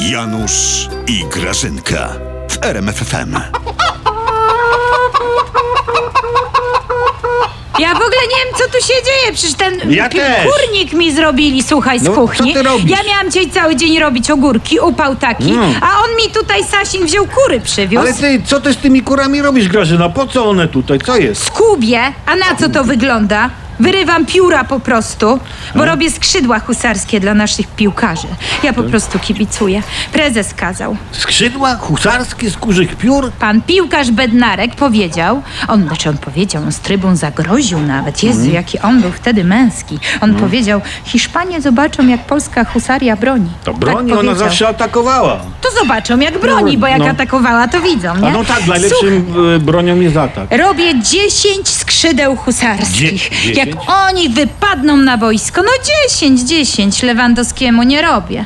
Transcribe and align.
Janusz 0.00 0.88
i 1.06 1.24
Grażynka 1.24 2.08
w 2.50 2.64
RMFFM. 2.64 3.34
Ja 7.78 7.88
w 7.94 7.96
ogóle 7.96 8.20
nie 8.30 8.44
wiem, 8.44 8.54
co 8.58 8.64
tu 8.78 8.86
się 8.86 8.94
dzieje. 9.04 9.32
Przecież 9.32 9.54
ten 9.54 9.92
Ja 9.92 10.08
pi- 10.08 10.16
też. 10.18 10.46
kurnik 10.46 10.92
mi 10.92 11.12
zrobili, 11.12 11.62
słuchaj, 11.62 12.00
z 12.00 12.02
No, 12.02 12.12
kuchni. 12.12 12.52
co 12.54 12.58
ty 12.58 12.62
robisz? 12.68 12.90
Ja 12.90 12.98
miałam 13.08 13.30
dzisiaj 13.30 13.50
cały 13.50 13.76
dzień 13.76 13.98
robić 13.98 14.30
ogórki, 14.30 14.80
upał 14.80 15.16
taki, 15.16 15.52
No. 15.52 15.62
a 15.80 15.98
on 15.98 16.16
mi 16.16 16.30
tutaj 16.34 16.64
Sasin 16.64 17.04
wziął 17.06 17.26
kury 17.26 17.60
przywiózł. 17.60 18.02
Ale 18.06 18.14
ty, 18.14 18.42
co 18.46 18.60
ty 18.60 18.72
z 18.72 18.76
tymi 18.76 19.02
kurami 19.02 19.42
robisz, 19.42 19.68
Grażyna? 19.68 20.08
Po 20.08 20.26
co 20.26 20.44
one 20.50 20.68
tutaj? 20.68 20.98
Co 21.06 21.16
jest? 21.16 21.44
Skubie, 21.46 22.00
a 22.26 22.36
na 22.36 22.56
co 22.60 22.68
to 22.68 22.84
wygląda? 22.84 23.50
Wyrywam 23.80 24.26
pióra 24.26 24.64
po 24.64 24.80
prostu, 24.80 25.26
No. 25.26 25.38
bo 25.74 25.84
robię 25.84 26.10
skrzydła 26.10 26.58
husarskie 26.60 27.20
dla 27.20 27.34
naszych 27.34 27.66
piłkarzy. 27.66 28.26
Ja 28.62 28.72
po 28.72 28.82
prostu 28.82 29.18
kibicuję. 29.18 29.82
Prezes 30.12 30.54
kazał. 30.54 30.96
Skrzydła 31.12 31.76
husarskie 31.76 32.50
z 32.50 32.56
kurzych 32.56 32.96
piór? 32.96 33.30
Pan 33.32 33.62
piłkarz 33.62 34.10
Bednarek 34.10 34.74
powiedział, 34.74 35.42
on, 35.68 35.82
znaczy 35.86 36.08
on 36.08 36.18
powiedział, 36.18 36.62
on 36.62 36.72
z 36.72 36.78
trybun 36.80 37.16
zagroził 37.16 37.78
nawet. 37.80 38.22
Jezu, 38.22 38.38
Mhm. 38.38 38.54
jaki 38.54 38.78
on 38.78 39.00
był 39.00 39.12
wtedy 39.12 39.44
męski. 39.44 39.98
On 40.20 40.34
powiedział, 40.34 40.80
Hiszpanie 41.04 41.60
zobaczą, 41.60 42.06
jak 42.08 42.26
polska 42.26 42.64
husaria 42.64 43.16
broni. 43.16 43.50
To 43.64 43.74
broni, 43.74 44.10
tak 44.10 44.18
ona 44.18 44.28
powiedział. 44.30 44.48
zawsze 44.48 44.68
atakowała. 44.68 45.40
To 45.60 45.68
zobaczą, 45.80 46.18
jak 46.20 46.38
broni, 46.40 46.78
bo 46.78 46.86
jak 46.86 46.98
No. 46.98 47.06
atakowała, 47.06 47.68
to 47.68 47.80
widzą, 47.80 48.16
nie? 48.16 48.28
A 48.28 48.30
no 48.30 48.44
tak, 48.44 48.66
najlepszym 48.66 49.34
e, 49.56 49.58
bronią 49.58 50.00
jest 50.00 50.16
atak. 50.16 50.58
Robię 50.58 51.00
10 51.02 51.68
skrzydeł 51.68 52.36
husarskich. 52.36 53.30
Dzie- 53.54 53.61
Jak 53.66 53.68
10? 53.68 53.90
oni 54.06 54.28
wypadną 54.28 54.96
na 54.96 55.18
boisko, 55.18 55.62
no 55.62 55.70
10, 56.08 56.40
10 56.40 57.02
Lewandowskiemu 57.02 57.82
nie 57.82 58.02
robię. 58.02 58.44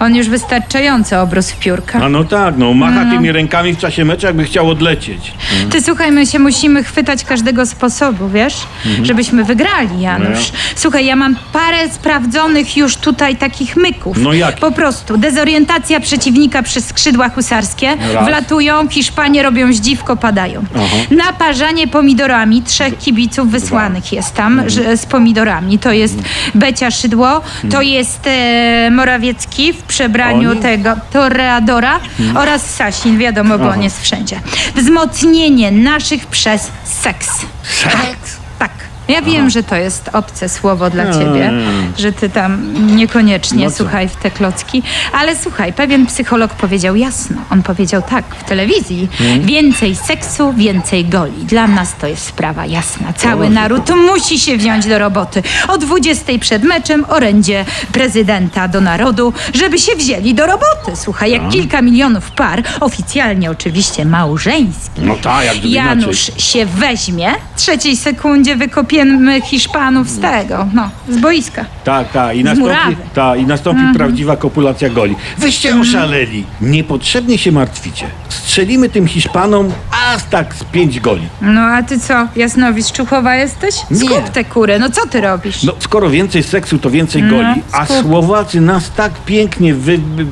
On 0.00 0.16
już 0.16 0.28
wystarczająco 0.28 1.22
obrósł 1.22 1.54
w 1.54 1.58
piórka. 1.58 1.98
A 2.02 2.08
no 2.08 2.24
tak, 2.24 2.54
no 2.58 2.74
macha 2.74 3.10
tymi 3.10 3.32
rękami 3.32 3.72
w 3.74 3.78
czasie 3.78 4.04
meczu, 4.04 4.26
jakby 4.26 4.44
chciał 4.44 4.70
odlecieć. 4.70 5.32
Ty 5.70 5.82
słuchaj, 5.82 6.12
my 6.12 6.26
się 6.26 6.38
musimy 6.38 6.84
chwytać 6.84 7.24
każdego 7.24 7.66
sposobu, 7.66 8.28
wiesz? 8.28 8.54
Żebyśmy 9.02 9.44
wygrali, 9.44 10.00
Janusz. 10.00 10.28
Mhm. 10.28 10.44
No 10.52 10.58
Słuchaj, 10.76 11.06
ja 11.06 11.16
mam 11.16 11.36
parę 11.52 11.88
sprawdzonych 11.90 12.76
już 12.76 12.96
tutaj 12.96 13.36
takich 13.36 13.76
myków. 13.76 14.16
No 14.20 14.32
jakich? 14.32 14.60
Po 14.60 14.70
prostu 14.70 15.16
dezorientacja 15.16 16.00
przeciwnika 16.00 16.62
przez 16.62 16.86
skrzydła 16.86 17.28
husarskie. 17.28 17.96
Raz. 18.14 18.26
Wlatują, 18.26 18.88
Hiszpanie 18.88 19.42
robią 19.42 19.72
zdziwko, 19.72 20.16
padają. 20.16 20.64
Naparzanie 21.10 21.88
pomidorami. 21.88 22.62
Trzech 22.62 22.98
kibiców 22.98 23.50
wysłanych 23.50 24.12
jest 24.12 24.34
tam 24.34 24.52
Mhm. 24.52 24.70
że, 24.70 24.96
z 24.96 25.06
pomidorami. 25.06 25.78
To 25.78 25.92
jest 25.92 26.18
Becia 26.54 26.90
Szydło, 26.90 27.40
to 27.70 27.82
jest 27.82 28.20
e, 28.26 28.90
Morawiecki 28.90 29.72
w 29.72 29.82
przebraniu 29.90 30.50
Oni? 30.50 30.60
tego 30.60 30.96
toreadora 31.12 32.00
oraz 32.34 32.74
Sasin, 32.74 33.18
wiadomo, 33.18 33.58
bo 33.58 33.68
on 33.68 33.82
jest 33.82 34.02
wszędzie. 34.02 34.40
Wzmocnienie 34.74 35.70
naszych 35.70 36.26
przez 36.26 36.70
seks. 36.84 37.28
Seks? 37.62 38.36
Tak. 38.58 38.70
Ja 39.10 39.22
wiem, 39.22 39.50
że 39.50 39.62
to 39.62 39.76
jest 39.76 40.10
obce 40.12 40.48
słowo 40.48 40.90
dla 40.90 41.02
Mm. 41.02 41.14
ciebie, 41.14 41.50
że 41.98 42.12
ty 42.12 42.30
tam 42.30 42.72
niekoniecznie 42.96 43.64
No 43.64 43.70
co? 43.70 43.76
słuchaj 43.76 44.08
w 44.08 44.16
te 44.16 44.30
klocki, 44.30 44.82
ale 45.12 45.36
słuchaj, 45.36 45.72
pewien 45.72 46.06
psycholog 46.06 46.54
powiedział 46.54 46.96
jasno. 46.96 47.36
On 47.50 47.62
powiedział 47.62 48.02
tak 48.02 48.24
w 48.34 48.44
telewizji: 48.44 49.08
Mm. 49.20 49.46
więcej 49.46 49.96
seksu, 49.96 50.52
więcej 50.52 51.04
goli. 51.04 51.44
Dla 51.44 51.66
nas 51.66 51.94
to 52.00 52.06
jest 52.06 52.26
sprawa 52.26 52.66
jasna. 52.66 53.12
Cały 53.12 53.50
naród 53.50 53.90
musi 53.96 54.38
się 54.38 54.56
wziąć 54.56 54.86
do 54.86 54.98
roboty. 54.98 55.42
O 55.68 55.78
20 55.78 56.38
przed 56.40 56.62
meczem 56.64 57.04
orędzie 57.08 57.64
prezydenta 57.92 58.68
do 58.68 58.80
narodu, 58.80 59.32
żeby 59.54 59.78
się 59.78 59.96
wzięli 59.96 60.34
do 60.34 60.46
roboty. 60.46 60.92
Słuchaj, 60.94 61.30
jak 61.30 61.48
kilka 61.48 61.82
milionów 61.82 62.30
par, 62.30 62.62
oficjalnie 62.80 63.50
oczywiście 63.50 64.04
małżeńskich. 64.04 65.04
No 65.04 65.14
tak, 65.22 65.44
jak 65.44 65.54
gdyby 65.58 65.68
Janusz 65.74 66.28
inaczej. 66.28 66.42
się 66.44 66.66
weźmie, 66.66 67.30
w 67.56 67.60
trzeciej 67.60 67.96
sekundzie 67.96 68.56
wykopiemy 69.04 69.40
Hiszpanów 69.40 70.08
z 70.08 70.20
tego, 70.20 70.66
no, 70.74 70.90
z 71.08 71.16
boiska. 71.18 71.64
Tak, 71.84 72.12
tak. 72.12 72.36
I 72.36 72.44
nastąpi, 72.44 72.96
ta, 73.14 73.36
i 73.36 73.46
nastąpi 73.46 73.78
Mhm. 73.78 73.96
prawdziwa 73.96 74.36
kopulacja 74.36 74.88
goli. 74.90 75.16
Wyście 75.38 75.80
oszaleli. 75.80 76.44
Niepotrzebnie 76.60 77.38
się 77.38 77.52
martwicie. 77.52 78.06
Strzelimy 78.28 78.88
tym 78.88 79.06
Hiszpanom 79.06 79.72
aż 80.14 80.22
tak 80.30 80.54
z 80.54 80.64
pięć 80.64 81.00
goli. 81.00 81.22
No 81.42 81.60
a 81.60 81.82
ty 81.82 82.00
co, 82.00 82.14
Jasnowicz 82.36 82.92
Czuchowa 82.92 83.36
jesteś? 83.36 83.74
Nie. 83.90 83.98
Skup 83.98 84.28
te 84.28 84.44
kury, 84.44 84.78
no 84.78 84.90
co 84.90 85.06
ty 85.06 85.20
robisz? 85.20 85.62
No, 85.62 85.72
skoro 85.78 86.10
więcej 86.10 86.42
seksu, 86.42 86.78
to 86.78 86.90
więcej 86.90 87.22
goli. 87.22 87.62
A 87.72 87.84
skup. 87.84 87.96
Słowacy 88.02 88.60
nas 88.60 88.90
tak 88.96 89.12
pięknie 89.12 89.74
wy... 89.74 89.98
wy- 89.98 90.26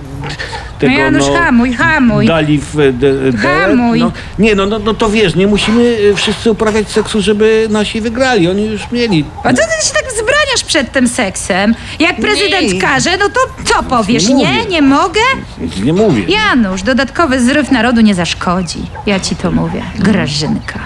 Tego, 0.78 0.92
no 0.92 0.98
Janusz, 0.98 1.24
hamuj, 1.24 1.72
hamuj. 1.72 2.26
Dali 2.26 2.58
w 2.58 2.80
e, 2.80 2.92
de, 2.92 3.32
de, 3.32 3.38
Hamuj. 3.38 4.00
no, 4.00 4.12
Nie, 4.38 4.54
no, 4.54 4.66
no, 4.66 4.78
no 4.78 4.94
to 4.94 5.10
wiesz, 5.10 5.34
nie 5.34 5.46
musimy 5.46 5.96
e, 6.10 6.14
wszyscy 6.14 6.50
uprawiać 6.50 6.88
seksu, 6.88 7.20
żeby 7.20 7.66
nasi 7.70 8.00
wygrali. 8.00 8.48
Oni 8.48 8.66
już 8.66 8.90
mieli. 8.92 9.24
A 9.44 9.52
co 9.52 9.62
ty 9.62 9.86
się 9.86 9.94
tak 9.94 10.07
wzbraniasz 10.48 10.64
przed 10.64 10.92
tym 10.92 11.08
seksem? 11.08 11.74
Jak 11.98 12.16
prezydent 12.16 12.72
Nie. 12.72 12.80
każe, 12.80 13.10
no 13.18 13.28
to 13.28 13.40
co 13.64 13.82
powiesz? 13.82 14.28
nie 14.28 14.34
Nie, 14.34 14.44
mówię. 14.52 14.64
nie 14.70 14.82
mogę? 14.82 15.20
Nic 15.60 15.76
nie 15.78 15.92
mówię. 15.92 16.22
Janusz, 16.28 16.82
dodatkowy 16.82 17.40
zryw 17.40 17.70
narodu 17.70 18.00
nie 18.00 18.14
zaszkodzi. 18.14 18.78
Ja 19.06 19.20
ci 19.20 19.36
to 19.36 19.50
mówię. 19.50 19.82
Grażynka. 19.98 20.78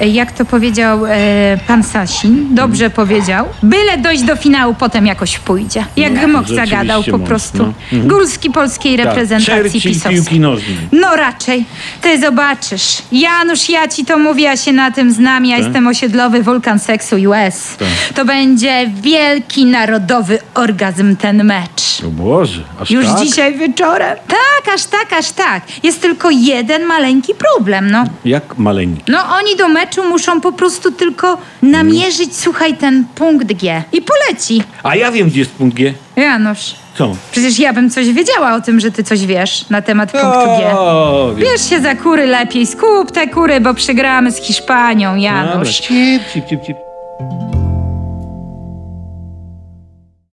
E, 0.00 0.08
Jak 0.08 0.32
to 0.32 0.44
powiedział 0.44 1.06
e, 1.06 1.58
pan 1.66 1.82
Sasin, 1.82 2.54
dobrze 2.54 2.90
powiedział, 2.90 3.46
byle 3.62 3.98
dojść 3.98 4.22
do 4.22 4.36
finału, 4.36 4.74
potem 4.74 5.06
jakoś 5.06 5.38
pójdzie. 5.38 5.84
Jak 5.96 6.12
No, 6.12 6.20
Gmok 6.20 6.46
rzeczywiście 6.46 6.66
zagadał 6.76 7.02
po 7.04 7.10
mądrze, 7.10 7.26
prostu. 7.28 7.72
Mhm. 7.92 8.08
Górski 8.08 8.50
polskiej 8.50 8.96
Tak, 8.96 9.06
reprezentacji 9.06 9.62
Churchill 9.80 9.92
pisowskiej. 9.92 10.40
nożnej. 10.40 10.76
No 10.92 11.16
raczej. 11.16 11.64
Ty 12.00 12.20
zobaczysz. 12.20 13.02
Janusz, 13.12 13.68
ja 13.68 13.88
ci 13.88 14.04
to 14.04 14.18
mówię, 14.18 14.44
ja 14.44 14.56
się 14.56 14.72
na 14.72 14.90
tym 14.90 15.12
znam. 15.12 15.46
Ja 15.46 15.56
jestem 15.58 15.86
osiedlowy 15.86 16.42
wulkan 16.42 16.78
seksu 16.78 17.16
US. 17.16 17.76
Tak. 17.78 17.88
To 18.14 18.24
będzie 18.24 18.63
wielki 19.02 19.66
narodowy 19.66 20.38
orgazm 20.54 21.16
ten 21.16 21.44
mecz. 21.44 22.02
O 22.06 22.10
Boże, 22.10 22.60
aż 22.80 22.90
Już 22.90 23.06
tak? 23.06 23.20
dzisiaj 23.20 23.54
wieczorem. 23.58 24.16
Tak, 24.28 24.74
aż 24.74 24.84
tak, 24.84 25.12
aż 25.12 25.30
tak. 25.30 25.62
Jest 25.82 26.02
tylko 26.02 26.30
jeden 26.30 26.84
maleńki 26.84 27.32
problem, 27.34 27.90
no. 27.90 28.04
Jak 28.24 28.58
maleńki. 28.58 29.02
No 29.12 29.18
oni 29.38 29.56
do 29.56 29.68
meczu 29.68 30.08
muszą 30.08 30.40
po 30.40 30.52
prostu 30.52 30.92
tylko 30.92 31.38
namierzyć, 31.62 32.36
słuchaj, 32.36 32.76
ten 32.76 33.04
punkt 33.14 33.52
G. 33.52 33.82
I 33.92 34.02
poleci. 34.02 34.62
A 34.82 34.96
ja 34.96 35.10
wiem, 35.12 35.28
gdzie 35.28 35.38
jest 35.40 35.52
punkt 35.52 35.76
G. 35.76 35.94
Janusz, 36.16 36.74
Co? 36.98 37.16
przecież 37.32 37.58
ja 37.58 37.72
bym 37.72 37.90
coś 37.90 38.12
wiedziała 38.12 38.54
o 38.54 38.60
tym, 38.60 38.80
że 38.80 38.90
ty 38.90 39.04
coś 39.04 39.26
wiesz 39.26 39.68
na 39.70 39.82
temat 39.82 40.12
punktu 40.12 40.46
G. 40.58 40.78
O, 40.78 41.32
wiem. 41.36 41.44
Bierz 41.46 41.70
się 41.70 41.80
za 41.80 41.94
kury 41.94 42.26
lepiej, 42.26 42.66
skup 42.66 43.10
te 43.12 43.26
kury, 43.28 43.60
bo 43.60 43.74
przegramy 43.74 44.32
z 44.32 44.36
Hiszpanią, 44.36 45.08
Dobra, 45.08 45.22
Janusz. 45.22 45.80
cip, 45.80 46.22
cip, 46.32 46.46
cip, 46.48 46.60
cip. 46.66 46.93